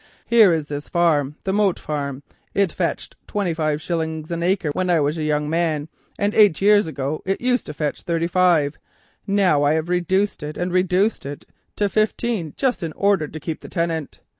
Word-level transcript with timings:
"Here 0.25 0.51
is 0.51 0.65
the 0.65 0.81
farm, 0.81 1.35
the 1.43 1.53
Moat 1.53 1.77
Farm. 1.77 2.23
It 2.55 2.71
fetched 2.71 3.15
twenty 3.27 3.53
five 3.53 3.83
shillings 3.83 4.31
an 4.31 4.41
acre 4.41 4.71
when 4.71 4.89
I 4.89 4.99
was 4.99 5.15
a 5.15 5.21
young 5.23 5.47
man, 5.47 5.89
and 6.17 6.33
eight 6.33 6.59
years 6.59 6.87
ago 6.87 7.21
it 7.23 7.39
used 7.39 7.67
to 7.67 7.73
fetch 7.75 8.01
thirty 8.01 8.25
five. 8.25 8.79
Now 9.27 9.61
I 9.61 9.73
have 9.73 9.89
reduced 9.89 10.41
it 10.41 10.57
and 10.57 10.73
reduced 10.73 11.23
it 11.23 11.45
to 11.75 11.87
fifteen, 11.87 12.55
just 12.57 12.81
in 12.81 12.93
order 12.93 13.27
to 13.27 13.39
keep 13.39 13.61
the 13.61 13.69
tenant. 13.69 14.21